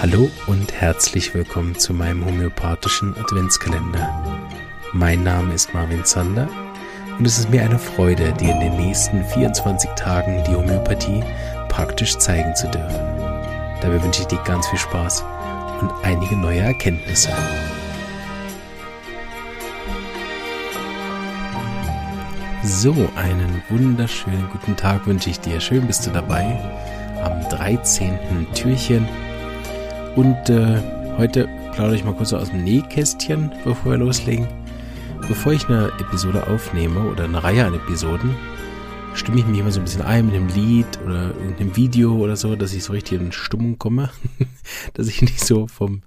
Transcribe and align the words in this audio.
Hallo 0.00 0.30
und 0.46 0.72
herzlich 0.72 1.34
willkommen 1.34 1.76
zu 1.76 1.92
meinem 1.92 2.24
homöopathischen 2.24 3.16
Adventskalender. 3.18 4.48
Mein 4.92 5.24
Name 5.24 5.52
ist 5.52 5.74
Marvin 5.74 6.04
Zander 6.04 6.48
und 7.18 7.26
es 7.26 7.40
ist 7.40 7.50
mir 7.50 7.62
eine 7.62 7.80
Freude, 7.80 8.32
dir 8.34 8.52
in 8.52 8.60
den 8.60 8.76
nächsten 8.76 9.24
24 9.24 9.90
Tagen 9.96 10.44
die 10.44 10.54
Homöopathie 10.54 11.24
praktisch 11.68 12.16
zeigen 12.18 12.54
zu 12.54 12.68
dürfen. 12.68 13.00
Dabei 13.82 14.00
wünsche 14.00 14.20
ich 14.20 14.28
dir 14.28 14.40
ganz 14.44 14.68
viel 14.68 14.78
Spaß 14.78 15.24
und 15.80 15.90
einige 16.04 16.36
neue 16.36 16.60
Erkenntnisse. 16.60 17.32
So, 22.62 22.94
einen 23.16 23.60
wunderschönen 23.70 24.48
guten 24.52 24.76
Tag 24.76 25.04
wünsche 25.08 25.30
ich 25.30 25.40
dir. 25.40 25.60
Schön 25.60 25.84
bist 25.88 26.06
du 26.06 26.10
dabei 26.10 26.60
am 27.24 27.40
13. 27.48 28.46
Türchen. 28.54 29.08
Und 30.14 30.50
äh, 30.50 30.80
heute 31.16 31.48
plaudere 31.72 31.96
ich 31.96 32.04
mal 32.04 32.14
kurz 32.14 32.32
aus 32.32 32.50
dem 32.50 32.64
Nähkästchen, 32.64 33.50
bevor 33.64 33.92
wir 33.92 33.98
loslegen. 33.98 34.46
Bevor 35.26 35.52
ich 35.52 35.66
eine 35.68 35.86
Episode 35.98 36.46
aufnehme 36.46 37.00
oder 37.08 37.24
eine 37.24 37.42
Reihe 37.42 37.64
an 37.64 37.74
Episoden, 37.74 38.36
stimme 39.14 39.38
ich 39.38 39.46
mich 39.46 39.58
immer 39.58 39.72
so 39.72 39.80
ein 39.80 39.84
bisschen 39.84 40.02
ein 40.02 40.26
mit 40.26 40.34
einem 40.34 40.48
Lied 40.48 40.86
oder 41.04 41.28
irgendeinem 41.28 41.74
Video 41.76 42.12
oder 42.16 42.36
so, 42.36 42.56
dass 42.56 42.74
ich 42.74 42.84
so 42.84 42.92
richtig 42.92 43.20
in 43.20 43.32
Stimmung 43.32 43.78
komme, 43.78 44.10
dass 44.92 45.08
ich 45.08 45.22
nicht 45.22 45.40
so 45.40 45.66
vom 45.66 46.02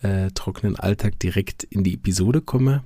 äh, 0.00 0.30
trockenen 0.32 0.76
Alltag 0.76 1.18
direkt 1.20 1.64
in 1.64 1.84
die 1.84 1.94
Episode 1.94 2.40
komme. 2.40 2.82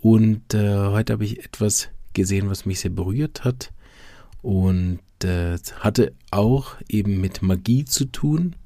Und 0.00 0.52
äh, 0.52 0.76
heute 0.88 1.12
habe 1.12 1.24
ich 1.24 1.44
etwas 1.44 1.90
gesehen, 2.12 2.50
was 2.50 2.66
mich 2.66 2.80
sehr 2.80 2.90
berührt 2.90 3.44
hat 3.44 3.72
und 4.42 4.98
äh, 5.24 5.58
hatte 5.80 6.12
auch 6.30 6.76
eben 6.88 7.20
mit 7.20 7.42
Magie 7.42 7.84
zu 7.84 8.06
tun. 8.06 8.56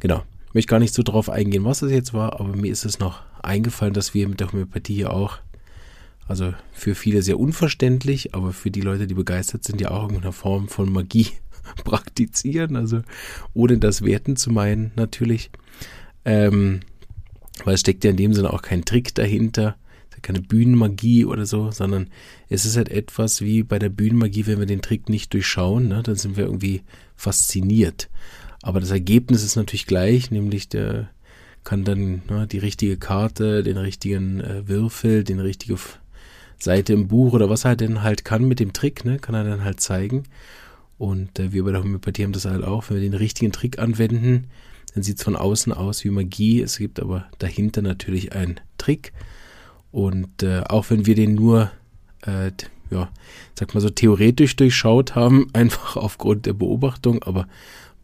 Genau, 0.00 0.22
ich 0.48 0.54
möchte 0.54 0.70
gar 0.70 0.78
nicht 0.78 0.94
so 0.94 1.02
drauf 1.02 1.28
eingehen, 1.28 1.64
was 1.64 1.82
es 1.82 1.92
jetzt 1.92 2.14
war, 2.14 2.40
aber 2.40 2.56
mir 2.56 2.72
ist 2.72 2.84
es 2.84 2.98
noch 2.98 3.22
eingefallen, 3.42 3.94
dass 3.94 4.14
wir 4.14 4.28
mit 4.28 4.40
der 4.40 4.52
Homöopathie 4.52 5.06
auch, 5.06 5.38
also 6.26 6.54
für 6.72 6.94
viele 6.94 7.22
sehr 7.22 7.38
unverständlich, 7.38 8.34
aber 8.34 8.52
für 8.52 8.70
die 8.70 8.80
Leute, 8.80 9.06
die 9.06 9.14
begeistert 9.14 9.64
sind, 9.64 9.80
ja 9.80 9.90
auch 9.90 10.02
irgendeine 10.02 10.32
Form 10.32 10.68
von 10.68 10.92
Magie 10.92 11.28
praktizieren, 11.84 12.76
also 12.76 13.02
ohne 13.54 13.78
das 13.78 14.02
werten 14.02 14.36
zu 14.36 14.50
meinen 14.50 14.92
natürlich. 14.96 15.50
Ähm, 16.24 16.80
weil 17.64 17.74
es 17.74 17.80
steckt 17.80 18.04
ja 18.04 18.10
in 18.10 18.16
dem 18.16 18.34
Sinne 18.34 18.52
auch 18.52 18.62
kein 18.62 18.84
Trick 18.84 19.14
dahinter 19.14 19.76
keine 20.22 20.40
Bühnenmagie 20.40 21.24
oder 21.24 21.46
so, 21.46 21.70
sondern 21.70 22.08
es 22.48 22.64
ist 22.64 22.76
halt 22.76 22.88
etwas 22.88 23.40
wie 23.40 23.62
bei 23.62 23.78
der 23.78 23.88
Bühnenmagie, 23.88 24.46
wenn 24.46 24.58
wir 24.58 24.66
den 24.66 24.82
Trick 24.82 25.08
nicht 25.08 25.32
durchschauen, 25.32 25.88
ne, 25.88 26.02
dann 26.02 26.16
sind 26.16 26.36
wir 26.36 26.44
irgendwie 26.44 26.82
fasziniert. 27.16 28.08
Aber 28.62 28.80
das 28.80 28.90
Ergebnis 28.90 29.42
ist 29.42 29.56
natürlich 29.56 29.86
gleich, 29.86 30.30
nämlich 30.30 30.68
der 30.68 31.10
kann 31.64 31.84
dann 31.84 32.22
ne, 32.28 32.46
die 32.46 32.58
richtige 32.58 32.96
Karte, 32.96 33.62
den 33.62 33.76
richtigen 33.76 34.40
äh, 34.40 34.68
Würfel, 34.68 35.24
den 35.24 35.40
richtige 35.40 35.76
Seite 36.58 36.92
im 36.92 37.08
Buch 37.08 37.32
oder 37.32 37.48
was 37.48 37.64
er 37.64 37.76
denn 37.76 38.02
halt 38.02 38.24
kann 38.24 38.44
mit 38.44 38.60
dem 38.60 38.72
Trick, 38.72 39.04
ne, 39.04 39.18
kann 39.18 39.34
er 39.34 39.44
dann 39.44 39.64
halt 39.64 39.80
zeigen. 39.80 40.24
Und 40.98 41.38
äh, 41.38 41.52
wir 41.52 41.64
bei 41.64 41.72
der 41.72 41.82
Homöopathie 41.82 42.24
haben 42.24 42.32
das 42.32 42.44
halt 42.44 42.64
auch, 42.64 42.88
wenn 42.88 42.96
wir 42.96 43.02
den 43.02 43.14
richtigen 43.14 43.52
Trick 43.52 43.78
anwenden, 43.78 44.48
dann 44.94 45.02
sieht 45.02 45.18
es 45.18 45.24
von 45.24 45.36
außen 45.36 45.72
aus 45.72 46.04
wie 46.04 46.10
Magie. 46.10 46.60
Es 46.60 46.78
gibt 46.78 47.00
aber 47.00 47.26
dahinter 47.38 47.82
natürlich 47.82 48.32
einen 48.32 48.60
Trick. 48.76 49.12
Und 49.92 50.42
äh, 50.42 50.62
auch 50.68 50.90
wenn 50.90 51.06
wir 51.06 51.14
den 51.14 51.34
nur, 51.34 51.70
äh, 52.22 52.52
ja, 52.90 53.10
sag 53.58 53.74
mal 53.74 53.80
so 53.80 53.90
theoretisch 53.90 54.56
durchschaut 54.56 55.14
haben, 55.14 55.48
einfach 55.52 55.96
aufgrund 55.96 56.46
der 56.46 56.52
Beobachtung, 56.52 57.22
aber 57.22 57.46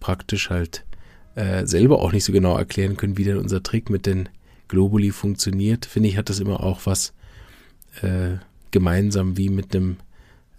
praktisch 0.00 0.50
halt 0.50 0.84
äh, 1.34 1.66
selber 1.66 2.00
auch 2.00 2.12
nicht 2.12 2.24
so 2.24 2.32
genau 2.32 2.56
erklären 2.56 2.96
können, 2.96 3.18
wie 3.18 3.24
denn 3.24 3.38
unser 3.38 3.62
Trick 3.62 3.90
mit 3.90 4.06
den 4.06 4.28
Globuli 4.68 5.10
funktioniert, 5.10 5.86
finde 5.86 6.08
ich, 6.08 6.16
hat 6.16 6.28
das 6.28 6.40
immer 6.40 6.62
auch 6.62 6.80
was 6.84 7.12
äh, 8.02 8.38
gemeinsam 8.70 9.36
wie 9.36 9.48
mit 9.48 9.74
einem 9.74 9.96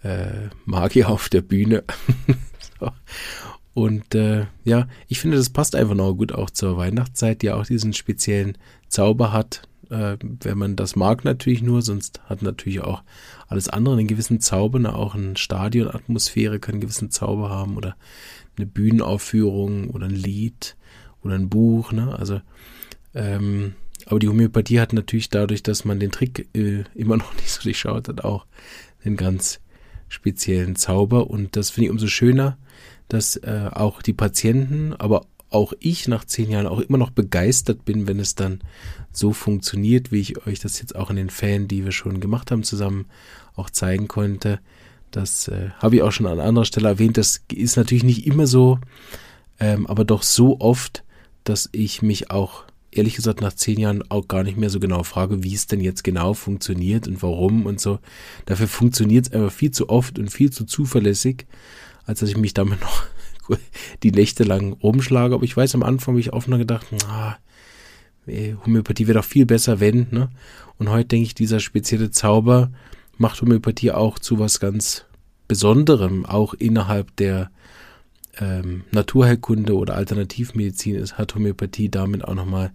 äh, 0.02 0.48
Magier 0.64 1.10
auf 1.10 1.28
der 1.28 1.42
Bühne. 1.42 1.84
so. 2.80 2.90
Und 3.74 4.14
äh, 4.14 4.46
ja, 4.64 4.88
ich 5.06 5.20
finde, 5.20 5.36
das 5.36 5.50
passt 5.50 5.76
einfach 5.76 5.94
noch 5.94 6.14
gut 6.14 6.32
auch 6.32 6.50
zur 6.50 6.76
Weihnachtszeit, 6.76 7.42
die 7.42 7.50
auch 7.50 7.66
diesen 7.66 7.92
speziellen 7.92 8.58
Zauber 8.88 9.32
hat, 9.32 9.67
äh, 9.90 10.16
wenn 10.20 10.58
man 10.58 10.76
das 10.76 10.96
mag 10.96 11.24
natürlich 11.24 11.62
nur, 11.62 11.82
sonst 11.82 12.20
hat 12.26 12.42
natürlich 12.42 12.80
auch 12.80 13.02
alles 13.46 13.68
andere 13.68 13.96
einen 13.96 14.06
gewissen 14.06 14.40
Zauber, 14.40 14.78
ne? 14.78 14.94
auch 14.94 15.14
eine 15.14 15.36
Stadionatmosphäre 15.36 16.58
kann 16.60 16.74
einen 16.74 16.80
gewissen 16.80 17.10
Zauber 17.10 17.50
haben 17.50 17.76
oder 17.76 17.96
eine 18.56 18.66
Bühnenaufführung 18.66 19.90
oder 19.90 20.06
ein 20.06 20.14
Lied 20.14 20.76
oder 21.22 21.34
ein 21.34 21.48
Buch, 21.48 21.92
ne? 21.92 22.16
Also 22.18 22.40
ähm, 23.14 23.74
aber 24.06 24.20
die 24.20 24.28
Homöopathie 24.28 24.80
hat 24.80 24.92
natürlich 24.92 25.28
dadurch, 25.28 25.62
dass 25.62 25.84
man 25.84 26.00
den 26.00 26.12
Trick 26.12 26.48
äh, 26.54 26.84
immer 26.94 27.16
noch 27.18 27.34
nicht 27.34 27.50
so 27.50 27.62
durchschaut 27.62 28.08
hat, 28.08 28.24
auch 28.24 28.46
einen 29.04 29.16
ganz 29.16 29.60
speziellen 30.08 30.76
Zauber 30.76 31.28
und 31.28 31.56
das 31.56 31.70
finde 31.70 31.86
ich 31.86 31.90
umso 31.90 32.06
schöner, 32.06 32.56
dass 33.08 33.36
äh, 33.36 33.70
auch 33.72 34.02
die 34.02 34.12
Patienten, 34.12 34.94
aber 34.94 35.26
auch 35.50 35.72
ich 35.80 36.08
nach 36.08 36.24
zehn 36.24 36.50
Jahren 36.50 36.66
auch 36.66 36.80
immer 36.80 36.98
noch 36.98 37.10
begeistert 37.10 37.84
bin, 37.84 38.06
wenn 38.06 38.20
es 38.20 38.34
dann 38.34 38.60
so 39.12 39.32
funktioniert, 39.32 40.12
wie 40.12 40.20
ich 40.20 40.46
euch 40.46 40.60
das 40.60 40.80
jetzt 40.80 40.94
auch 40.96 41.10
in 41.10 41.16
den 41.16 41.30
Fällen, 41.30 41.68
die 41.68 41.84
wir 41.84 41.92
schon 41.92 42.20
gemacht 42.20 42.50
haben, 42.50 42.62
zusammen 42.62 43.06
auch 43.56 43.70
zeigen 43.70 44.08
konnte. 44.08 44.60
Das 45.10 45.48
äh, 45.48 45.70
habe 45.78 45.96
ich 45.96 46.02
auch 46.02 46.12
schon 46.12 46.26
an 46.26 46.40
anderer 46.40 46.64
Stelle 46.64 46.88
erwähnt. 46.88 47.16
Das 47.16 47.42
ist 47.52 47.76
natürlich 47.76 48.04
nicht 48.04 48.26
immer 48.26 48.46
so, 48.46 48.78
ähm, 49.58 49.86
aber 49.86 50.04
doch 50.04 50.22
so 50.22 50.60
oft, 50.60 51.04
dass 51.44 51.68
ich 51.72 52.02
mich 52.02 52.30
auch 52.30 52.64
ehrlich 52.90 53.14
gesagt 53.14 53.40
nach 53.40 53.52
zehn 53.52 53.78
Jahren 53.78 54.02
auch 54.10 54.28
gar 54.28 54.42
nicht 54.42 54.56
mehr 54.56 54.70
so 54.70 54.80
genau 54.80 55.02
frage, 55.02 55.42
wie 55.42 55.54
es 55.54 55.66
denn 55.66 55.80
jetzt 55.80 56.04
genau 56.04 56.34
funktioniert 56.34 57.06
und 57.06 57.22
warum 57.22 57.66
und 57.66 57.80
so. 57.80 57.98
Dafür 58.46 58.68
funktioniert 58.68 59.26
es 59.26 59.32
einfach 59.32 59.52
viel 59.52 59.70
zu 59.70 59.88
oft 59.88 60.18
und 60.18 60.30
viel 60.30 60.50
zu 60.50 60.64
zuverlässig, 60.64 61.46
als 62.04 62.20
dass 62.20 62.28
ich 62.28 62.36
mich 62.36 62.54
damit 62.54 62.80
noch 62.80 63.04
die 64.02 64.12
Nächte 64.12 64.44
lang 64.44 64.72
rumschlage. 64.72 65.34
Aber 65.34 65.44
ich 65.44 65.56
weiß, 65.56 65.74
am 65.74 65.82
Anfang 65.82 66.14
habe 66.14 66.20
ich 66.20 66.32
oft 66.32 66.48
noch 66.48 66.58
gedacht, 66.58 66.86
ah, 67.08 67.36
Homöopathie 68.64 69.06
wäre 69.06 69.18
doch 69.18 69.24
viel 69.24 69.46
besser, 69.46 69.80
wenn, 69.80 70.06
ne? 70.10 70.30
Und 70.78 70.90
heute 70.90 71.08
denke 71.08 71.26
ich, 71.26 71.34
dieser 71.34 71.60
spezielle 71.60 72.10
Zauber 72.10 72.70
macht 73.16 73.40
Homöopathie 73.40 73.90
auch 73.90 74.18
zu 74.18 74.38
was 74.38 74.60
ganz 74.60 75.04
Besonderem, 75.48 76.26
auch 76.26 76.52
innerhalb 76.52 77.16
der 77.16 77.50
ähm, 78.38 78.84
Naturheilkunde 78.92 79.74
oder 79.74 79.94
Alternativmedizin 79.94 80.94
ist, 80.94 81.16
hat 81.16 81.34
Homöopathie 81.34 81.88
damit 81.88 82.22
auch 82.22 82.34
nochmal 82.34 82.70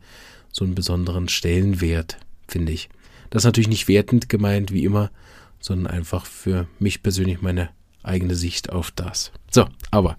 so 0.52 0.66
einen 0.66 0.74
besonderen 0.74 1.30
Stellenwert, 1.30 2.18
finde 2.48 2.72
ich. 2.72 2.90
Das 3.30 3.42
ist 3.42 3.46
natürlich 3.46 3.70
nicht 3.70 3.88
wertend 3.88 4.28
gemeint, 4.28 4.72
wie 4.72 4.84
immer, 4.86 5.12
sondern 5.60 5.88
einfach 5.88 6.26
für 6.26 6.68
mich 6.80 7.04
persönlich 7.04 7.42
meine 7.42 7.70
eigene 8.02 8.36
Sicht 8.36 8.72
auf 8.72 8.92
das. 8.92 9.32
So, 9.52 9.68
aber 9.92 10.18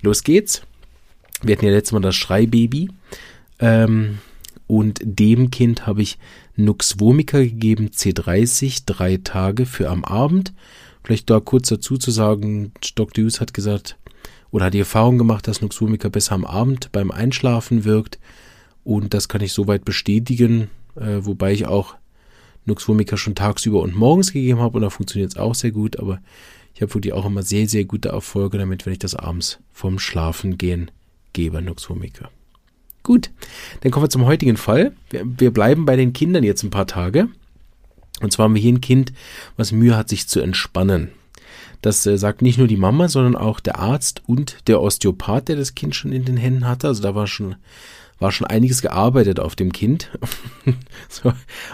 los 0.00 0.22
geht's. 0.22 0.62
Wir 1.42 1.56
hatten 1.56 1.66
ja 1.66 1.72
letztes 1.72 1.92
Mal 1.92 2.00
das 2.00 2.16
Schreibaby. 2.16 2.88
Ähm, 3.58 4.18
und 4.70 5.00
dem 5.02 5.50
Kind 5.50 5.88
habe 5.88 6.00
ich 6.00 6.16
Nux 6.54 7.00
vomica 7.00 7.38
gegeben, 7.40 7.88
C30, 7.88 8.82
drei 8.86 9.16
Tage 9.16 9.66
für 9.66 9.90
am 9.90 10.04
Abend. 10.04 10.52
Vielleicht 11.02 11.28
da 11.28 11.40
kurz 11.40 11.70
dazu 11.70 11.96
zu 11.96 12.12
sagen, 12.12 12.70
Dr. 12.94 13.24
Hughes 13.24 13.40
hat 13.40 13.52
gesagt, 13.52 13.98
oder 14.52 14.66
hat 14.66 14.74
die 14.74 14.78
Erfahrung 14.78 15.18
gemacht, 15.18 15.48
dass 15.48 15.60
Nux 15.60 15.80
vomica 15.80 16.08
besser 16.08 16.36
am 16.36 16.44
Abend 16.44 16.92
beim 16.92 17.10
Einschlafen 17.10 17.84
wirkt. 17.84 18.20
Und 18.84 19.12
das 19.12 19.28
kann 19.28 19.40
ich 19.40 19.52
soweit 19.52 19.84
bestätigen, 19.84 20.70
äh, 20.94 21.18
wobei 21.22 21.52
ich 21.52 21.66
auch 21.66 21.96
Nux 22.64 22.86
vomica 22.86 23.16
schon 23.16 23.34
tagsüber 23.34 23.82
und 23.82 23.96
morgens 23.96 24.32
gegeben 24.32 24.60
habe 24.60 24.76
und 24.76 24.82
da 24.82 24.90
funktioniert 24.90 25.32
es 25.32 25.36
auch 25.36 25.56
sehr 25.56 25.72
gut, 25.72 25.98
aber 25.98 26.20
ich 26.74 26.82
habe 26.82 26.94
wirklich 26.94 27.12
auch 27.12 27.26
immer 27.26 27.42
sehr, 27.42 27.68
sehr 27.68 27.86
gute 27.86 28.10
Erfolge 28.10 28.58
damit, 28.58 28.86
wenn 28.86 28.92
ich 28.92 29.00
das 29.00 29.16
abends 29.16 29.58
vorm 29.72 29.98
Schlafengehen 29.98 30.92
gebe, 31.32 31.60
Nuxvomica. 31.60 32.30
Gut, 33.02 33.30
dann 33.80 33.90
kommen 33.90 34.04
wir 34.04 34.10
zum 34.10 34.26
heutigen 34.26 34.56
Fall. 34.56 34.92
Wir, 35.10 35.22
wir 35.24 35.52
bleiben 35.52 35.86
bei 35.86 35.96
den 35.96 36.12
Kindern 36.12 36.44
jetzt 36.44 36.62
ein 36.62 36.70
paar 36.70 36.86
Tage. 36.86 37.28
Und 38.20 38.32
zwar 38.32 38.44
haben 38.44 38.54
wir 38.54 38.62
hier 38.62 38.72
ein 38.72 38.82
Kind, 38.82 39.12
was 39.56 39.72
Mühe 39.72 39.96
hat, 39.96 40.08
sich 40.08 40.28
zu 40.28 40.40
entspannen. 40.40 41.10
Das 41.82 42.04
äh, 42.06 42.18
sagt 42.18 42.42
nicht 42.42 42.58
nur 42.58 42.66
die 42.66 42.76
Mama, 42.76 43.08
sondern 43.08 43.36
auch 43.36 43.60
der 43.60 43.78
Arzt 43.78 44.22
und 44.26 44.68
der 44.68 44.80
Osteopath, 44.80 45.48
der 45.48 45.56
das 45.56 45.74
Kind 45.74 45.94
schon 45.94 46.12
in 46.12 46.24
den 46.24 46.36
Händen 46.36 46.66
hatte. 46.66 46.88
Also 46.88 47.02
da 47.02 47.14
war 47.14 47.26
schon, 47.26 47.56
war 48.18 48.32
schon 48.32 48.46
einiges 48.46 48.82
gearbeitet 48.82 49.40
auf 49.40 49.56
dem 49.56 49.72
Kind. 49.72 50.10
so, 51.08 51.32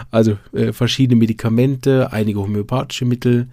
also 0.09 0.37
äh, 0.53 0.71
verschiedene 0.71 1.19
Medikamente, 1.19 2.13
einige 2.13 2.39
homöopathische 2.39 3.05
Mittel, 3.05 3.49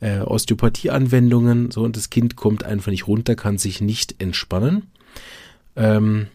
äh, 0.00 0.20
Osteopathie-Anwendungen, 0.20 1.70
so 1.70 1.82
und 1.82 1.96
das 1.96 2.10
Kind 2.10 2.36
kommt 2.36 2.64
einfach 2.64 2.90
nicht 2.90 3.06
runter, 3.06 3.34
kann 3.34 3.56
sich 3.56 3.80
nicht 3.80 4.20
entspannen. 4.20 4.90
Ähm, 5.76 6.26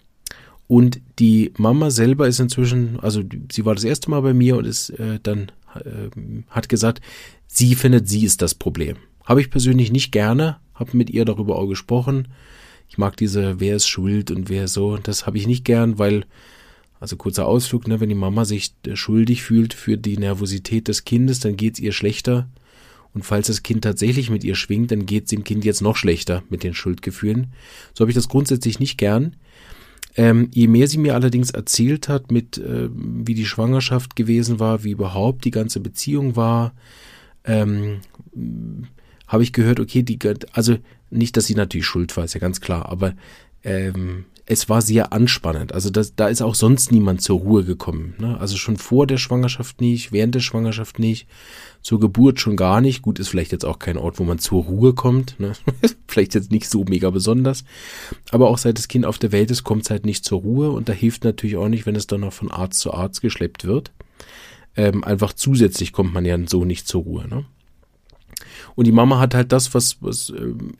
und 0.69 1.01
die 1.18 1.51
Mama 1.57 1.89
selber 1.89 2.27
ist 2.27 2.39
inzwischen, 2.39 3.00
also 3.00 3.24
sie 3.51 3.66
war 3.66 3.74
das 3.74 3.83
erste 3.83 4.12
Mal 4.12 4.21
bei 4.21 4.36
mir 4.36 4.56
und 4.56 4.66
ist 4.66 4.92
äh, 4.92 5.19
dann 5.24 5.51
äh, 5.74 6.12
hat 6.51 6.69
gesagt, 6.69 7.01
sie 7.48 7.74
findet, 7.74 8.07
sie 8.07 8.24
ist 8.24 8.44
das 8.44 8.54
Problem. 8.54 8.98
Habe 9.25 9.42
ich 9.42 9.50
persönlich 9.50 9.92
nicht 9.92 10.12
gerne, 10.12 10.57
habe 10.75 10.95
mit 10.95 11.10
ihr 11.10 11.25
darüber 11.25 11.56
auch 11.56 11.66
gesprochen. 11.66 12.27
Ich 12.88 13.00
mag 13.00 13.18
diese, 13.18 13.60
wer 13.60 13.77
ist 13.77 13.88
schuld 13.88 14.30
und 14.30 14.48
wer 14.48 14.68
so, 14.68 14.98
das 14.98 15.25
habe 15.25 15.39
ich 15.39 15.48
nicht 15.48 15.66
gern, 15.66 15.98
weil, 15.98 16.25
also 17.00 17.18
kurzer 17.18 17.48
Ausflug, 17.48 17.88
ne, 17.88 18.00
wenn 18.00 18.10
die 18.10 18.16
Mama 18.16 18.45
sich 18.45 18.75
äh, 18.86 18.95
schuldig 18.95 19.42
fühlt 19.42 19.74
für 19.74 19.98
die 19.98 20.19
Nervosität 20.19 20.88
des 20.88 21.04
Kindes, 21.04 21.39
dann 21.39 21.57
geht's 21.57 21.80
ihr 21.80 21.94
schlechter. 21.94 22.48
Und 23.16 23.25
falls 23.25 23.48
das 23.48 23.63
Kind 23.63 23.83
tatsächlich 23.83 24.30
mit 24.30 24.44
ihr 24.44 24.54
schwingt, 24.54 24.92
dann 24.92 25.07
geht's 25.07 25.31
dem 25.31 25.44
Kind 25.44 25.66
jetzt 25.66 25.81
noch 25.81 25.95
schlechter 25.95 26.44
mit 26.51 26.62
den 26.62 26.75
Schuldgefühlen. 26.75 27.48
So 27.95 28.04
habe 28.04 28.12
ich 28.12 28.16
das 28.16 28.30
grundsätzlich 28.30 28.80
nicht 28.80 29.00
gern. 29.00 29.36
Ähm, 30.15 30.50
je 30.53 30.67
mehr 30.67 30.88
sie 30.88 30.97
mir 30.97 31.13
allerdings 31.15 31.51
erzählt 31.51 32.09
hat, 32.09 32.31
mit 32.31 32.57
äh, 32.57 32.89
wie 32.91 33.35
die 33.35 33.45
Schwangerschaft 33.45 34.15
gewesen 34.15 34.59
war, 34.59 34.83
wie 34.83 34.91
überhaupt 34.91 35.45
die 35.45 35.51
ganze 35.51 35.79
Beziehung 35.79 36.35
war, 36.35 36.73
ähm, 37.45 38.01
habe 39.27 39.44
ich 39.44 39.53
gehört, 39.53 39.79
okay, 39.79 40.03
die, 40.03 40.17
also 40.53 40.77
nicht, 41.09 41.38
dass 41.38 41.45
sie 41.45 41.56
natürlich 41.56 41.85
schuld 41.85 42.15
war, 42.17 42.23
ist 42.23 42.33
ja 42.33 42.39
ganz 42.39 42.59
klar, 42.59 42.88
aber 42.88 43.13
ähm, 43.63 44.25
es 44.51 44.68
war 44.68 44.81
sehr 44.81 45.13
anspannend. 45.13 45.74
Also 45.74 45.92
das, 45.92 46.16
da 46.16 46.28
ist 46.28 46.42
auch 46.42 46.56
sonst 46.56 46.92
niemand 46.92 47.22
zur 47.22 47.38
Ruhe 47.38 47.63
gekommen. 47.63 48.16
Ne? 48.18 48.36
Also 48.40 48.57
schon 48.57 48.78
vor 48.78 49.06
der 49.06 49.18
Schwangerschaft 49.18 49.80
nicht, 49.80 50.12
während 50.12 50.34
der 50.34 50.40
Schwangerschaft 50.40 50.98
nicht, 50.98 51.28
zur 51.84 52.00
Geburt 52.00 52.40
schon 52.40 52.56
gar 52.56 52.81
nicht. 52.81 53.04
Gut, 53.04 53.19
ist 53.19 53.28
vielleicht 53.28 53.51
jetzt 53.51 53.63
auch 53.63 53.78
kein 53.78 53.96
Ort, 53.96 54.18
wo 54.18 54.24
man 54.24 54.40
zur 54.40 54.63
Ruhe 54.63 54.96
kommt. 54.96 55.40
Ne? 55.40 55.54
vielleicht 56.07 56.34
jetzt 56.34 56.51
nicht 56.51 56.68
so 56.68 56.84
mega 56.84 57.12
besonders. 57.12 57.63
Aber 58.31 58.50
auch 58.50 58.57
seit 58.57 58.80
das 58.80 58.88
Kind 58.88 59.06
auf 59.06 59.19
der 59.19 59.31
Welt 59.31 59.51
ist, 59.51 59.63
kommt 59.63 59.84
es 59.84 59.92
halt 59.92 60.07
nicht 60.07 60.25
zur 60.25 60.40
Ruhe. 60.40 60.72
Und 60.72 60.90
da 60.90 60.94
hilft 60.94 61.25
natürlich 61.25 61.57
auch 61.57 61.69
nicht, 61.69 61.86
wenn 61.86 61.95
es 61.95 62.07
dann 62.07 62.22
noch 62.22 62.34
von 62.34 62.50
Arzt 62.50 62.80
zu 62.80 62.92
Arzt 62.92 63.22
geschleppt 63.22 63.66
wird. 63.66 63.92
Ähm, 64.75 65.04
einfach 65.04 65.34
zusätzlich 65.34 65.94
kommt 65.94 66.12
man 66.12 66.25
ja 66.25 66.36
so 66.48 66.66
nicht 66.66 66.88
zur 66.88 67.04
Ruhe. 67.04 67.28
Ne? 67.28 67.45
Und 68.74 68.86
die 68.86 68.92
Mama 68.92 69.19
hat 69.19 69.36
halt 69.36 69.52
das, 69.52 69.75
was, 69.75 70.02
was 70.02 70.31
ähm, 70.31 70.74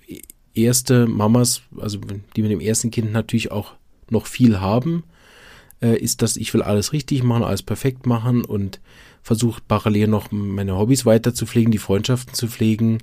erste 0.54 1.08
Mamas, 1.08 1.62
also 1.78 2.00
die 2.36 2.42
mit 2.42 2.52
dem 2.52 2.60
ersten 2.60 2.92
Kind 2.92 3.12
natürlich 3.12 3.52
auch 3.52 3.74
noch 4.10 4.26
viel 4.26 4.60
haben, 4.60 5.04
äh, 5.82 5.98
ist, 5.98 6.22
dass 6.22 6.38
ich 6.38 6.54
will 6.54 6.62
alles 6.62 6.94
richtig 6.94 7.24
machen, 7.24 7.44
alles 7.44 7.64
perfekt 7.64 8.06
machen 8.06 8.44
und 8.44 8.80
versuche 9.22 9.62
parallel 9.68 10.08
noch 10.08 10.32
meine 10.32 10.78
Hobbys 10.78 11.06
weiter 11.06 11.34
zu 11.34 11.46
pflegen, 11.46 11.72
die 11.72 11.78
Freundschaften 11.78 12.34
zu 12.34 12.48
pflegen, 12.48 13.00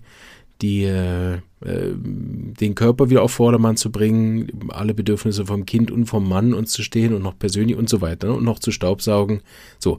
die 0.62 0.84
äh, 0.84 1.34
äh, 1.34 1.92
den 1.94 2.74
Körper 2.74 3.10
wieder 3.10 3.22
auf 3.22 3.32
Vordermann 3.32 3.76
zu 3.76 3.92
bringen, 3.92 4.50
alle 4.70 4.94
Bedürfnisse 4.94 5.46
vom 5.46 5.66
Kind 5.66 5.90
und 5.90 6.06
vom 6.06 6.28
Mann 6.28 6.54
uns 6.54 6.72
zu 6.72 6.82
stehen 6.82 7.14
und 7.14 7.22
noch 7.22 7.38
persönlich 7.38 7.76
und 7.76 7.88
so 7.88 8.00
weiter 8.00 8.28
ne, 8.28 8.34
und 8.34 8.44
noch 8.44 8.58
zu 8.58 8.70
staubsaugen. 8.70 9.40
So. 9.78 9.98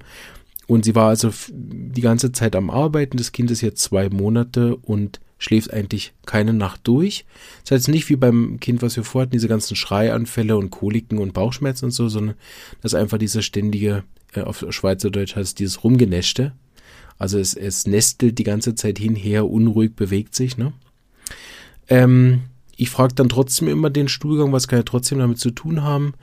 Und 0.65 0.83
sie 0.83 0.95
war 0.95 1.09
also 1.09 1.31
die 1.51 2.01
ganze 2.01 2.31
Zeit 2.31 2.55
am 2.55 2.69
Arbeiten. 2.69 3.17
Das 3.17 3.31
Kind 3.31 3.51
ist 3.51 3.61
jetzt 3.61 3.81
zwei 3.81 4.09
Monate 4.09 4.75
und 4.75 5.21
schläft 5.37 5.71
eigentlich 5.71 6.13
keine 6.25 6.53
Nacht 6.53 6.81
durch. 6.83 7.25
Das 7.63 7.71
heißt 7.71 7.87
nicht 7.89 8.09
wie 8.09 8.15
beim 8.15 8.59
Kind, 8.59 8.81
was 8.81 8.95
wir 8.95 9.03
vorhatten, 9.03 9.31
diese 9.31 9.47
ganzen 9.47 9.75
Schreianfälle 9.75 10.57
und 10.57 10.71
Koliken 10.71 11.19
und 11.19 11.33
Bauchschmerzen 11.33 11.85
und 11.85 11.91
so, 11.91 12.09
sondern 12.09 12.35
das 12.81 12.93
ist 12.93 12.99
einfach 12.99 13.17
dieser 13.17 13.41
ständige, 13.41 14.03
äh, 14.33 14.41
auf 14.41 14.65
Schweizerdeutsch 14.69 15.35
heißt 15.35 15.59
dieses 15.59 15.83
Rumgenäschte. 15.83 16.53
Also 17.19 17.39
es, 17.39 17.55
es 17.55 17.87
nestelt 17.87 18.37
die 18.37 18.43
ganze 18.43 18.75
Zeit 18.75 18.99
hinher, 18.99 19.47
unruhig 19.47 19.95
bewegt 19.95 20.35
sich. 20.35 20.57
Ne? 20.57 20.73
Ähm, 21.87 22.41
ich 22.75 22.89
frage 22.89 23.15
dann 23.15 23.29
trotzdem 23.29 23.67
immer 23.67 23.89
den 23.89 24.07
Stuhlgang, 24.07 24.51
was 24.51 24.67
kann 24.67 24.79
er 24.79 24.85
trotzdem 24.85 25.19
damit 25.19 25.39
zu 25.39 25.51
tun 25.51 25.83
haben. 25.83 26.13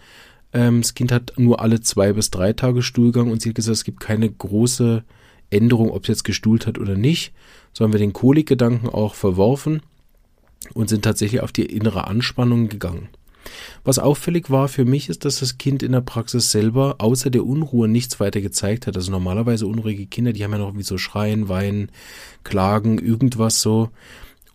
Ähm, 0.52 0.82
das 0.82 0.94
Kind 0.94 1.12
hat 1.12 1.34
nur 1.36 1.60
alle 1.60 1.80
zwei 1.80 2.12
bis 2.12 2.30
drei 2.30 2.52
Tage 2.52 2.82
Stuhlgang 2.82 3.30
und 3.30 3.42
sie 3.42 3.50
hat 3.50 3.56
gesagt, 3.56 3.76
es 3.76 3.84
gibt 3.84 4.00
keine 4.00 4.30
große 4.30 5.04
Änderung, 5.54 5.90
ob 5.90 6.02
es 6.02 6.08
jetzt 6.08 6.24
gestuhlt 6.24 6.66
hat 6.66 6.78
oder 6.78 6.96
nicht, 6.96 7.32
so 7.72 7.84
haben 7.84 7.92
wir 7.92 8.00
den 8.00 8.12
Kolikgedanken 8.12 8.88
auch 8.88 9.14
verworfen 9.14 9.82
und 10.74 10.88
sind 10.88 11.02
tatsächlich 11.02 11.40
auf 11.40 11.52
die 11.52 11.66
innere 11.66 12.06
Anspannung 12.06 12.68
gegangen. 12.68 13.08
Was 13.84 13.98
auffällig 13.98 14.50
war 14.50 14.68
für 14.68 14.84
mich 14.84 15.08
ist, 15.08 15.24
dass 15.24 15.40
das 15.40 15.58
Kind 15.58 15.82
in 15.82 15.92
der 15.92 16.00
Praxis 16.00 16.50
selber 16.50 16.96
außer 16.98 17.30
der 17.30 17.44
Unruhe 17.44 17.88
nichts 17.88 18.18
weiter 18.20 18.40
gezeigt 18.40 18.86
hat. 18.86 18.96
Also 18.96 19.10
normalerweise 19.10 19.66
unruhige 19.66 20.06
Kinder, 20.06 20.32
die 20.32 20.42
haben 20.42 20.52
ja 20.52 20.58
noch 20.58 20.76
wie 20.76 20.82
so 20.82 20.96
Schreien, 20.96 21.48
Weinen, 21.48 21.90
Klagen, 22.42 22.98
irgendwas 22.98 23.60
so. 23.60 23.90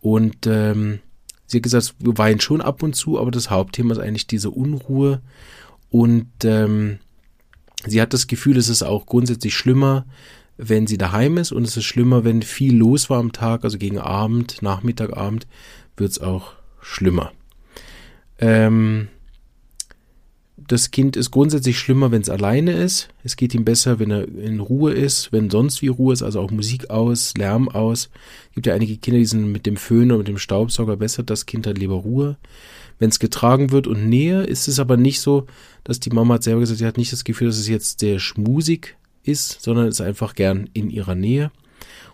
Und 0.01 0.47
ähm, 0.47 0.99
sie 1.45 1.57
hat 1.57 1.63
gesagt, 1.63 1.95
wir 1.99 2.17
weinen 2.17 2.39
schon 2.39 2.61
ab 2.61 2.81
und 2.81 2.95
zu, 2.95 3.19
aber 3.19 3.31
das 3.31 3.49
Hauptthema 3.49 3.93
ist 3.93 3.99
eigentlich 3.99 4.27
diese 4.27 4.49
Unruhe. 4.49 5.21
Und 5.91 6.27
ähm, 6.43 6.99
sie 7.85 8.01
hat 8.01 8.13
das 8.13 8.27
Gefühl, 8.27 8.57
es 8.57 8.69
ist 8.69 8.83
auch 8.83 9.05
grundsätzlich 9.05 9.55
schlimmer, 9.55 10.05
wenn 10.61 10.88
sie 10.88 10.97
daheim 10.97 11.38
ist 11.38 11.53
und 11.53 11.63
es 11.63 11.77
ist 11.77 11.85
schlimmer, 11.85 12.25
wenn 12.25 12.41
viel 12.41 12.75
los 12.75 13.09
war 13.09 13.19
am 13.19 13.31
Tag, 13.31 13.63
also 13.63 13.77
gegen 13.77 13.97
Abend, 13.97 14.61
Nachmittag, 14.61 15.15
Abend, 15.15 15.47
wird 15.95 16.11
es 16.11 16.19
auch 16.19 16.51
schlimmer. 16.81 17.31
Ähm, 18.39 19.07
das 20.57 20.91
Kind 20.91 21.15
ist 21.15 21.31
grundsätzlich 21.31 21.79
schlimmer, 21.79 22.11
wenn 22.11 22.21
es 22.21 22.29
alleine 22.29 22.73
ist. 22.73 23.07
Es 23.23 23.38
geht 23.38 23.53
ihm 23.53 23.63
besser, 23.63 24.00
wenn 24.00 24.11
er 24.11 24.27
in 24.27 24.59
Ruhe 24.59 24.91
ist, 24.91 25.31
wenn 25.31 25.50
sonst 25.50 25.81
wie 25.81 25.88
Ruhe 25.88 26.11
ist, 26.11 26.23
also 26.23 26.41
auch 26.41 26.51
Musik 26.51 26.89
aus, 26.89 27.33
Lärm 27.38 27.69
aus. 27.69 28.09
Es 28.50 28.56
gibt 28.56 28.67
ja 28.67 28.73
einige 28.73 28.97
Kinder, 28.97 29.17
die 29.17 29.25
sind 29.25 29.53
mit 29.53 29.65
dem 29.65 29.77
Föhn 29.77 30.11
oder 30.11 30.19
mit 30.19 30.27
dem 30.27 30.38
Staubsauger 30.38 30.97
besser. 30.97 31.23
Das 31.23 31.45
Kind 31.45 31.67
hat 31.67 31.77
lieber 31.77 31.95
Ruhe. 31.95 32.38
Wenn 33.00 33.09
es 33.09 33.19
getragen 33.19 33.71
wird 33.71 33.88
und 33.88 34.09
Nähe, 34.09 34.44
ist 34.44 34.67
es 34.67 34.77
aber 34.77 34.97
nicht 34.97 35.21
so, 35.21 35.47
dass 35.85 36.01
die 36.01 36.09
Mama 36.09 36.33
hat 36.33 36.44
selber 36.44 36.59
gesagt, 36.59 36.79
sie 36.79 36.85
hat 36.85 36.97
nicht 36.97 37.13
das 37.13 37.23
Gefühl, 37.23 37.47
dass 37.47 37.57
es 37.57 37.69
jetzt 37.69 38.01
sehr 38.01 38.19
schmusig 38.19 38.97
ist, 39.29 39.61
sondern 39.61 39.87
ist 39.87 40.01
einfach 40.01 40.35
gern 40.35 40.69
in 40.73 40.89
ihrer 40.89 41.15
Nähe 41.15 41.51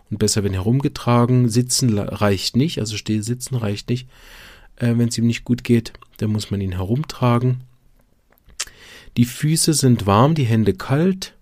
und 0.10 0.20
besser, 0.20 0.44
wenn 0.44 0.54
herumgetragen. 0.54 1.50
Sitzen 1.50 1.98
reicht 1.98 2.56
nicht, 2.56 2.80
also 2.80 2.98
still 2.98 3.24
sitzen 3.24 3.56
reicht 3.56 3.90
nicht. 3.90 4.08
Äh, 4.76 4.98
wenn 4.98 5.08
es 5.08 5.18
ihm 5.18 5.28
nicht 5.28 5.46
gut 5.46 5.64
geht, 5.64 5.94
dann 6.18 6.32
muss 6.32 6.52
man 6.52 6.62
ihn 6.62 6.74
herumtragen. 6.74 7.62
Die 9.18 9.26
Füße 9.26 9.74
sind 9.74 10.06
warm, 10.06 10.36
die 10.36 10.44
Hände 10.44 10.74
kalt. 10.74 11.34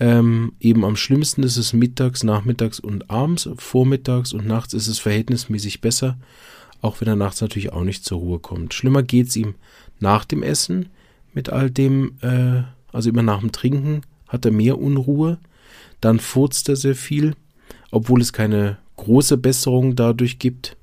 Ähm, 0.00 0.52
eben 0.60 0.84
am 0.84 0.96
schlimmsten 0.96 1.42
ist 1.42 1.56
es 1.56 1.72
mittags, 1.72 2.22
nachmittags 2.22 2.78
und 2.78 3.10
abends. 3.10 3.48
Vormittags 3.56 4.32
und 4.32 4.46
nachts 4.46 4.74
ist 4.74 4.86
es 4.86 4.98
verhältnismäßig 4.98 5.80
besser, 5.80 6.18
auch 6.82 7.00
wenn 7.00 7.08
er 7.08 7.16
nachts 7.16 7.40
natürlich 7.40 7.72
auch 7.72 7.82
nicht 7.82 8.04
zur 8.04 8.18
Ruhe 8.18 8.38
kommt. 8.38 8.74
Schlimmer 8.74 9.02
geht 9.02 9.28
es 9.28 9.36
ihm 9.36 9.54
nach 9.98 10.24
dem 10.24 10.42
Essen 10.42 10.90
mit 11.34 11.50
all 11.50 11.70
dem, 11.70 12.18
äh, 12.20 12.62
also 12.92 13.10
immer 13.10 13.22
nach 13.22 13.40
dem 13.40 13.52
Trinken, 13.52 14.02
hat 14.28 14.44
er 14.44 14.52
mehr 14.52 14.78
Unruhe. 14.78 15.38
Dann 16.00 16.20
furzt 16.20 16.68
er 16.68 16.76
sehr 16.76 16.94
viel, 16.94 17.34
obwohl 17.90 18.20
es 18.20 18.32
keine 18.32 18.78
große 18.96 19.36
Besserung 19.36 19.96
dadurch 19.96 20.38
gibt. 20.38 20.76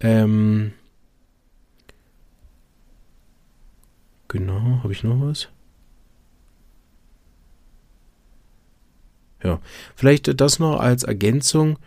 Ähm 0.00 0.72
genau, 4.28 4.80
habe 4.82 4.92
ich 4.92 5.02
noch 5.02 5.20
was? 5.20 5.48
Ja, 9.42 9.60
vielleicht 9.94 10.40
das 10.40 10.58
noch 10.58 10.80
als 10.80 11.04
Ergänzung. 11.04 11.78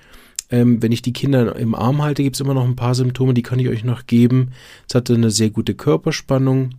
Ähm, 0.49 0.81
wenn 0.81 0.91
ich 0.91 1.01
die 1.01 1.13
Kinder 1.13 1.55
im 1.55 1.75
Arm 1.75 2.01
halte, 2.01 2.23
gibt 2.23 2.35
es 2.35 2.41
immer 2.41 2.53
noch 2.53 2.65
ein 2.65 2.75
paar 2.75 2.95
Symptome, 2.95 3.33
die 3.33 3.41
kann 3.41 3.59
ich 3.59 3.69
euch 3.69 3.83
noch 3.85 4.05
geben. 4.05 4.51
Es 4.87 4.95
hatte 4.95 5.13
eine 5.13 5.31
sehr 5.31 5.49
gute 5.49 5.75
Körperspannung. 5.75 6.71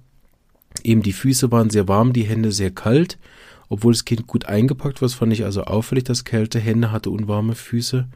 Eben 0.83 1.03
die 1.03 1.13
Füße 1.13 1.51
waren 1.51 1.71
sehr 1.71 1.89
warm, 1.89 2.13
die 2.13 2.25
Hände 2.25 2.53
sehr 2.53 2.71
kalt 2.71 3.19
obwohl 3.73 3.95
das 3.95 4.05
Kind 4.05 4.27
gut 4.27 4.45
eingepackt 4.45 5.01
war. 5.01 5.09
Fand 5.09 5.33
ich 5.33 5.45
also 5.45 5.65
auffällig, 5.65 6.05
dass 6.05 6.25
Kälte 6.25 6.61
Hände 6.61 6.93
hatte 6.93 7.09
und 7.09 7.27
warme 7.27 7.55
Füße. 7.55 8.07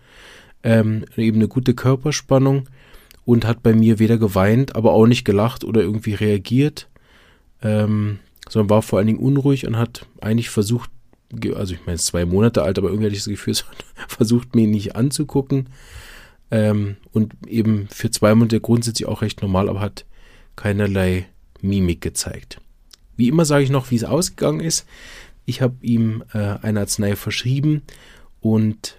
Ähm, 0.62 1.06
eben 1.16 1.38
eine 1.38 1.48
gute 1.48 1.72
Körperspannung 1.72 2.68
und 3.24 3.46
hat 3.46 3.62
bei 3.62 3.72
mir 3.72 3.98
weder 3.98 4.18
geweint, 4.18 4.76
aber 4.76 4.92
auch 4.92 5.06
nicht 5.06 5.24
gelacht 5.24 5.64
oder 5.64 5.80
irgendwie 5.80 6.12
reagiert, 6.12 6.90
ähm, 7.62 8.18
sondern 8.50 8.68
war 8.68 8.82
vor 8.82 8.98
allen 8.98 9.06
Dingen 9.06 9.18
unruhig 9.18 9.66
und 9.66 9.78
hat 9.78 10.04
eigentlich 10.20 10.50
versucht, 10.50 10.90
also 11.54 11.72
ich 11.72 11.86
meine, 11.86 11.98
zwei 11.98 12.26
Monate 12.26 12.62
alt, 12.62 12.78
aber 12.78 12.88
irgendwie 12.88 13.06
hatte 13.06 13.16
ich 13.16 13.24
das 13.24 13.30
Gefühl, 13.30 13.52
es 13.52 13.64
hat 13.66 14.12
versucht, 14.12 14.54
mir 14.54 14.66
nicht 14.66 14.94
anzugucken. 14.94 15.70
Ähm, 16.50 16.96
und 17.12 17.32
eben 17.48 17.88
für 17.90 18.10
zwei 18.10 18.34
Monate 18.34 18.60
grundsätzlich 18.60 19.08
auch 19.08 19.22
recht 19.22 19.40
normal, 19.40 19.70
aber 19.70 19.80
hat 19.80 20.04
keinerlei 20.54 21.26
Mimik 21.62 22.02
gezeigt. 22.02 22.60
Wie 23.16 23.28
immer 23.28 23.46
sage 23.46 23.64
ich 23.64 23.70
noch, 23.70 23.90
wie 23.90 23.96
es 23.96 24.04
ausgegangen 24.04 24.60
ist. 24.60 24.86
Ich 25.46 25.62
habe 25.62 25.76
ihm 25.80 26.22
äh, 26.34 26.56
eine 26.60 26.80
Arznei 26.80 27.16
verschrieben 27.16 27.82
und 28.40 28.98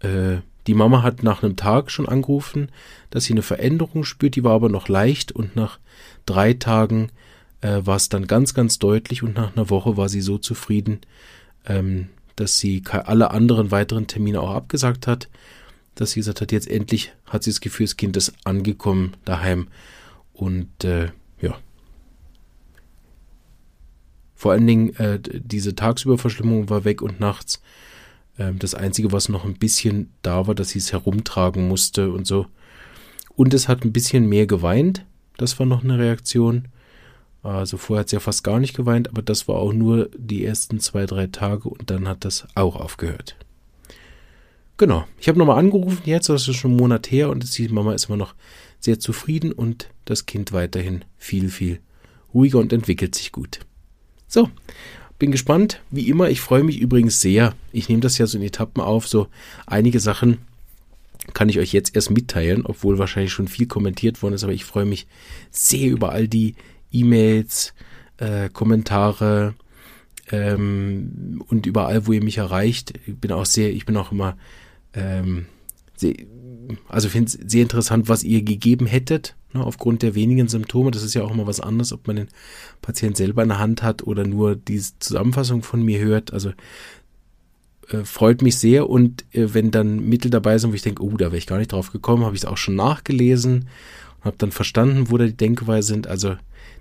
äh, 0.00 0.38
die 0.66 0.74
Mama 0.74 1.02
hat 1.02 1.22
nach 1.22 1.42
einem 1.42 1.56
Tag 1.56 1.90
schon 1.90 2.08
angerufen, 2.08 2.70
dass 3.08 3.24
sie 3.24 3.32
eine 3.32 3.42
Veränderung 3.42 4.04
spürt, 4.04 4.36
die 4.36 4.44
war 4.44 4.52
aber 4.52 4.68
noch 4.68 4.88
leicht 4.88 5.32
und 5.32 5.56
nach 5.56 5.78
drei 6.26 6.52
Tagen 6.52 7.10
äh, 7.60 7.80
war 7.84 7.96
es 7.96 8.08
dann 8.08 8.26
ganz, 8.26 8.54
ganz 8.54 8.78
deutlich 8.78 9.22
und 9.22 9.34
nach 9.34 9.56
einer 9.56 9.70
Woche 9.70 9.96
war 9.96 10.08
sie 10.08 10.20
so 10.20 10.38
zufrieden, 10.38 11.00
ähm, 11.66 12.08
dass 12.36 12.58
sie 12.58 12.82
alle 12.90 13.30
anderen 13.30 13.70
weiteren 13.70 14.06
Termine 14.06 14.40
auch 14.40 14.54
abgesagt 14.54 15.06
hat, 15.06 15.28
dass 15.94 16.12
sie 16.12 16.20
gesagt 16.20 16.40
hat, 16.40 16.52
jetzt 16.52 16.70
endlich 16.70 17.12
hat 17.26 17.42
sie 17.42 17.50
das 17.50 17.60
Gefühl, 17.60 17.86
das 17.86 17.96
Kind 17.96 18.16
ist 18.16 18.32
angekommen 18.44 19.14
daheim 19.24 19.68
und 20.32 20.84
äh, 20.84 21.08
ja, 21.40 21.58
vor 24.40 24.52
allen 24.52 24.66
Dingen 24.66 24.96
äh, 24.96 25.20
diese 25.22 25.74
Tagsüberverschlimmung 25.74 26.70
war 26.70 26.86
weg 26.86 27.02
und 27.02 27.20
nachts. 27.20 27.60
Ähm, 28.38 28.58
das 28.58 28.74
Einzige, 28.74 29.12
was 29.12 29.28
noch 29.28 29.44
ein 29.44 29.58
bisschen 29.58 30.14
da 30.22 30.46
war, 30.46 30.54
dass 30.54 30.70
sie 30.70 30.78
es 30.78 30.92
herumtragen 30.92 31.68
musste 31.68 32.10
und 32.10 32.26
so. 32.26 32.46
Und 33.36 33.52
es 33.52 33.68
hat 33.68 33.84
ein 33.84 33.92
bisschen 33.92 34.26
mehr 34.30 34.46
geweint. 34.46 35.04
Das 35.36 35.58
war 35.58 35.66
noch 35.66 35.84
eine 35.84 35.98
Reaktion. 35.98 36.68
Also 37.42 37.76
vorher 37.76 38.00
hat 38.00 38.08
sie 38.08 38.16
ja 38.16 38.20
fast 38.20 38.42
gar 38.42 38.60
nicht 38.60 38.74
geweint, 38.74 39.10
aber 39.10 39.20
das 39.20 39.46
war 39.46 39.56
auch 39.56 39.74
nur 39.74 40.08
die 40.16 40.42
ersten 40.42 40.80
zwei, 40.80 41.04
drei 41.04 41.26
Tage 41.26 41.68
und 41.68 41.90
dann 41.90 42.08
hat 42.08 42.24
das 42.24 42.46
auch 42.54 42.76
aufgehört. 42.76 43.36
Genau. 44.78 45.04
Ich 45.18 45.28
habe 45.28 45.38
nochmal 45.38 45.58
angerufen 45.58 46.00
jetzt, 46.06 46.30
das 46.30 46.48
ist 46.48 46.56
schon 46.56 46.70
einen 46.70 46.80
Monat 46.80 47.10
her 47.10 47.28
und 47.28 47.58
die 47.58 47.68
Mama 47.68 47.92
ist 47.92 48.08
immer 48.08 48.16
noch 48.16 48.34
sehr 48.78 48.98
zufrieden 49.00 49.52
und 49.52 49.90
das 50.06 50.24
Kind 50.24 50.52
weiterhin 50.54 51.04
viel, 51.18 51.50
viel 51.50 51.80
ruhiger 52.32 52.58
und 52.58 52.72
entwickelt 52.72 53.14
sich 53.14 53.32
gut. 53.32 53.60
So, 54.30 54.48
bin 55.18 55.32
gespannt. 55.32 55.82
Wie 55.90 56.08
immer, 56.08 56.30
ich 56.30 56.40
freue 56.40 56.62
mich 56.62 56.78
übrigens 56.78 57.20
sehr. 57.20 57.52
Ich 57.72 57.88
nehme 57.88 58.00
das 58.00 58.16
ja 58.16 58.26
so 58.28 58.38
in 58.38 58.44
Etappen 58.44 58.80
auf. 58.80 59.08
So 59.08 59.26
einige 59.66 59.98
Sachen 59.98 60.38
kann 61.34 61.48
ich 61.48 61.58
euch 61.58 61.72
jetzt 61.72 61.96
erst 61.96 62.12
mitteilen, 62.12 62.64
obwohl 62.64 62.98
wahrscheinlich 62.98 63.32
schon 63.32 63.48
viel 63.48 63.66
kommentiert 63.66 64.22
worden 64.22 64.34
ist, 64.34 64.44
aber 64.44 64.52
ich 64.52 64.64
freue 64.64 64.84
mich 64.84 65.08
sehr 65.50 65.90
über 65.90 66.12
all 66.12 66.28
die 66.28 66.54
E-Mails, 66.92 67.74
äh, 68.18 68.48
Kommentare 68.50 69.54
ähm, 70.30 71.42
und 71.48 71.66
überall, 71.66 72.06
wo 72.06 72.12
ihr 72.12 72.22
mich 72.22 72.38
erreicht. 72.38 72.94
Ich 73.06 73.16
bin 73.16 73.32
auch 73.32 73.46
sehr, 73.46 73.72
ich 73.72 73.86
bin 73.86 73.96
auch 73.96 74.12
immer 74.12 74.36
ähm, 74.94 75.46
sehr, 76.00 76.14
also 76.88 77.08
finde 77.08 77.26
es 77.26 77.38
sehr 77.50 77.62
interessant, 77.62 78.08
was 78.08 78.22
ihr 78.22 78.42
gegeben 78.42 78.86
hättet, 78.86 79.36
ne, 79.52 79.64
aufgrund 79.64 80.02
der 80.02 80.14
wenigen 80.14 80.48
Symptome. 80.48 80.90
Das 80.90 81.02
ist 81.02 81.14
ja 81.14 81.22
auch 81.22 81.30
immer 81.30 81.46
was 81.46 81.60
anderes, 81.60 81.92
ob 81.92 82.06
man 82.06 82.16
den 82.16 82.28
Patient 82.82 83.16
selber 83.16 83.42
in 83.42 83.50
der 83.50 83.58
Hand 83.58 83.82
hat 83.82 84.02
oder 84.06 84.26
nur 84.26 84.56
die 84.56 84.80
Zusammenfassung 84.98 85.62
von 85.62 85.82
mir 85.82 86.00
hört. 86.00 86.32
Also 86.32 86.52
äh, 87.88 88.04
freut 88.04 88.42
mich 88.42 88.56
sehr 88.56 88.88
und 88.88 89.24
äh, 89.32 89.52
wenn 89.54 89.70
dann 89.70 90.00
Mittel 90.00 90.30
dabei 90.30 90.58
sind, 90.58 90.70
wo 90.70 90.74
ich 90.74 90.82
denke, 90.82 91.02
oh, 91.02 91.16
da 91.16 91.26
wäre 91.26 91.38
ich 91.38 91.46
gar 91.46 91.58
nicht 91.58 91.72
drauf 91.72 91.92
gekommen, 91.92 92.24
habe 92.24 92.34
ich 92.34 92.42
es 92.42 92.48
auch 92.48 92.56
schon 92.56 92.76
nachgelesen 92.76 93.68
und 94.18 94.24
habe 94.24 94.36
dann 94.38 94.52
verstanden, 94.52 95.10
wo 95.10 95.18
da 95.18 95.26
die 95.26 95.36
Denkweise 95.36 95.88
sind. 95.88 96.06
Also 96.06 96.36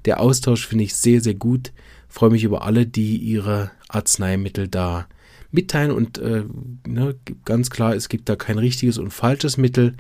der 0.06 0.20
Austausch 0.20 0.66
finde 0.68 0.86
ich 0.86 0.96
sehr, 0.96 1.22
sehr 1.22 1.36
gut. 1.36 1.72
Freue 2.08 2.32
mich 2.32 2.44
über 2.44 2.64
alle, 2.64 2.86
die 2.86 3.18
ihre 3.18 3.72
Arzneimittel 3.88 4.68
da 4.68 5.08
mitteilen 5.52 5.92
und 5.92 6.18
äh, 6.18 6.44
ne, 6.88 7.16
ganz 7.46 7.70
klar, 7.70 7.96
es 7.96 8.10
gibt 8.10 8.30
da 8.30 8.36
kein 8.36 8.58
richtiges 8.58 8.98
und 8.98 9.12
falsches 9.12 9.58
Mittel. 9.58 9.96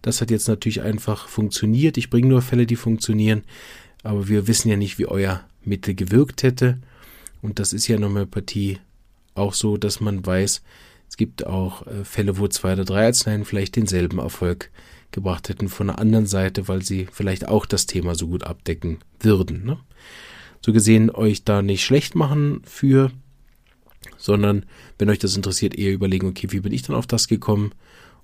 Das 0.00 0.20
hat 0.20 0.30
jetzt 0.30 0.48
natürlich 0.48 0.82
einfach 0.82 1.28
funktioniert. 1.28 1.96
Ich 1.96 2.10
bringe 2.10 2.28
nur 2.28 2.42
Fälle, 2.42 2.66
die 2.66 2.76
funktionieren, 2.76 3.42
aber 4.02 4.28
wir 4.28 4.46
wissen 4.46 4.68
ja 4.68 4.76
nicht, 4.76 4.98
wie 4.98 5.06
euer 5.06 5.44
Mittel 5.64 5.94
gewirkt 5.94 6.42
hätte. 6.42 6.78
Und 7.40 7.58
das 7.58 7.72
ist 7.72 7.88
ja 7.88 7.96
in 7.96 8.04
Homöopathie 8.04 8.78
auch 9.34 9.54
so, 9.54 9.76
dass 9.76 10.00
man 10.00 10.24
weiß, 10.24 10.62
es 11.08 11.16
gibt 11.16 11.46
auch 11.46 11.86
äh, 11.86 12.04
Fälle, 12.04 12.38
wo 12.38 12.48
zwei 12.48 12.72
oder 12.72 12.84
drei 12.84 13.06
Arzneien 13.06 13.44
vielleicht 13.44 13.76
denselben 13.76 14.18
Erfolg 14.18 14.70
gebracht 15.10 15.48
hätten 15.48 15.68
von 15.68 15.88
der 15.88 15.98
anderen 15.98 16.26
Seite, 16.26 16.68
weil 16.68 16.82
sie 16.82 17.06
vielleicht 17.12 17.48
auch 17.48 17.66
das 17.66 17.86
Thema 17.86 18.14
so 18.14 18.28
gut 18.28 18.44
abdecken 18.44 18.98
würden. 19.20 19.64
Ne? 19.64 19.78
So 20.64 20.72
gesehen 20.72 21.10
euch 21.10 21.44
da 21.44 21.60
nicht 21.60 21.84
schlecht 21.84 22.14
machen 22.14 22.62
für, 22.64 23.10
sondern 24.22 24.64
wenn 24.98 25.10
euch 25.10 25.18
das 25.18 25.36
interessiert, 25.36 25.74
eher 25.74 25.92
überlegen, 25.92 26.28
okay, 26.28 26.46
wie 26.50 26.60
bin 26.60 26.72
ich 26.72 26.82
dann 26.82 26.94
auf 26.94 27.08
das 27.08 27.26
gekommen, 27.26 27.72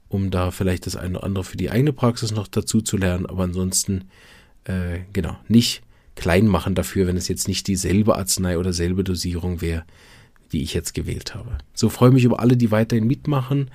um 0.09 0.31
da 0.31 0.53
vielleicht 0.53 0.87
das 0.87 0.95
eine 0.95 1.19
oder 1.19 1.27
andere 1.27 1.45
für 1.45 1.57
die 1.57 1.71
eigene 1.71 1.93
Praxis 1.93 2.31
noch 2.31 2.47
dazu 2.47 2.81
zu 2.81 2.97
lernen, 2.97 3.27
aber 3.27 3.43
ansonsten, 3.43 4.05
äh, 4.65 5.01
genau, 5.13 5.37
nicht 5.49 5.83
klein 6.15 6.47
machen 6.47 6.77
dafür, 6.77 7.09
wenn 7.09 7.17
es 7.17 7.27
jetzt 7.27 7.49
nicht 7.49 7.67
dieselbe 7.67 8.17
Arznei 8.17 8.59
oder 8.59 8.73
selbe 8.73 9.03
Dosierung 9.03 9.61
wäre, 9.61 9.85
die 10.53 10.63
ich 10.63 10.73
jetzt 10.73 10.95
gewählt 10.95 11.35
habe. 11.35 11.59
So 11.75 11.89
freue 11.89 12.13
mich 12.13 12.25
über 12.25 12.39
alle, 12.39 12.57
die 12.57 12.71
weiterhin 12.71 13.07
mitmachen 13.07 13.71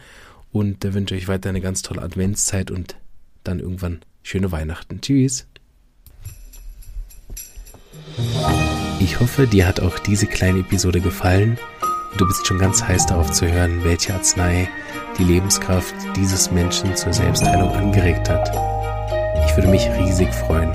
und 0.54 0.86
äh, 0.86 0.94
wünsche 0.94 1.16
euch 1.16 1.28
weiter 1.28 1.50
eine 1.50 1.62
ganz 1.62 1.82
tolle 1.82 2.02
Adventszeit 2.02 2.72
und 2.72 2.96
dann 3.44 3.60
irgendwann 3.60 4.00
schöne 4.24 4.52
Weihnachten. 4.54 5.02
Tschüss. 5.02 5.46
Ich 9.02 9.20
hoffe, 9.20 9.46
dir 9.46 9.68
hat 9.68 9.82
auch 9.82 10.00
diese 10.00 10.28
kleine 10.28 10.60
Episode 10.60 11.02
gefallen. 11.02 11.58
Du 12.18 12.28
bist 12.28 12.46
schon 12.46 12.60
ganz 12.60 12.84
heiß 12.84 13.08
darauf 13.08 13.32
zu 13.32 13.52
hören, 13.52 13.84
welche 13.84 14.14
Arznei 14.14 14.70
die 15.18 15.24
Lebenskraft 15.24 15.96
dieses 16.16 16.52
Menschen 16.52 16.96
zur 16.96 17.12
Selbstheilung 17.12 17.72
angeregt 17.72 18.30
hat. 18.30 18.52
Ich 19.48 19.58
würde 19.58 19.70
mich 19.70 19.90
riesig 19.98 20.32
freuen, 20.32 20.72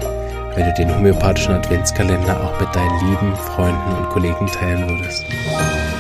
wenn 0.55 0.67
du 0.67 0.75
den 0.75 0.93
homöopathischen 0.93 1.55
Adventskalender 1.55 2.43
auch 2.43 2.61
mit 2.61 2.75
deinen 2.75 3.09
lieben 3.09 3.37
Freunden 3.37 3.97
und 3.97 4.09
Kollegen 4.11 4.47
teilen 4.49 4.89
würdest, 4.89 5.25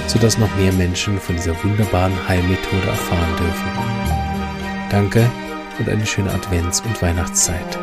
sodass 0.08 0.38
noch 0.38 0.54
mehr 0.56 0.72
Menschen 0.72 1.20
von 1.20 1.36
dieser 1.36 1.54
wunderbaren 1.62 2.28
Heilmethode 2.28 2.88
erfahren 2.88 3.36
dürfen. 3.38 3.68
Danke 4.90 5.30
und 5.78 5.88
eine 5.88 6.04
schöne 6.04 6.32
Advents- 6.32 6.82
und 6.84 7.00
Weihnachtszeit. 7.00 7.78